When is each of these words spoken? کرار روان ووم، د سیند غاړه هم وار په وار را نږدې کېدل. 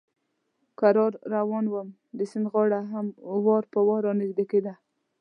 کرار 0.79 1.13
روان 1.33 1.65
ووم، 1.69 1.89
د 2.17 2.19
سیند 2.29 2.47
غاړه 2.53 2.81
هم 2.93 3.07
وار 3.45 3.63
په 3.73 3.79
وار 3.87 4.01
را 4.07 4.13
نږدې 4.21 4.45
کېدل. 4.51 4.75